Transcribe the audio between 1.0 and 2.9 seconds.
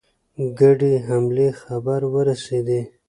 حملې خبر ورسېدی.